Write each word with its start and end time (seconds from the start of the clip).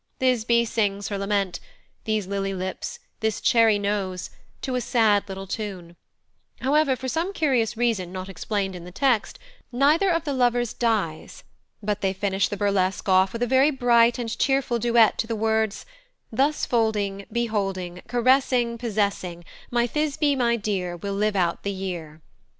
Thisbe 0.17 0.65
sings 0.65 1.09
her 1.09 1.17
lament, 1.19 1.59
"These 2.05 2.25
lily 2.25 2.55
lips, 2.55 2.97
this 3.19 3.39
cherry 3.39 3.77
nose," 3.77 4.31
to 4.63 4.73
a 4.73 4.81
sad 4.81 5.29
little 5.29 5.45
tune; 5.45 5.95
however, 6.61 6.95
for 6.95 7.07
some 7.07 7.31
curious 7.33 7.77
reason 7.77 8.11
not 8.11 8.27
explained 8.27 8.75
in 8.75 8.83
the 8.83 8.91
text, 8.91 9.37
neither 9.71 10.09
of 10.09 10.23
the 10.23 10.33
lovers 10.33 10.73
dies, 10.73 11.43
but 11.83 12.01
they 12.01 12.13
finish 12.13 12.47
the 12.47 12.57
burlesque 12.57 13.07
off 13.07 13.31
with 13.31 13.43
a 13.43 13.45
very 13.45 13.69
bright 13.69 14.17
and 14.17 14.39
cheerful 14.39 14.79
duet 14.79 15.19
to 15.19 15.27
the 15.27 15.35
words, 15.35 15.85
"Thus 16.31 16.65
folding, 16.65 17.27
beholding, 17.31 18.01
caressing, 18.07 18.79
possessing, 18.79 19.43
My 19.69 19.85
Thisbe, 19.85 20.35
my 20.35 20.55
dear, 20.55 20.97
We'll 20.97 21.13
live 21.13 21.35
out 21.35 21.61
the 21.61 21.69
year." 21.71 22.23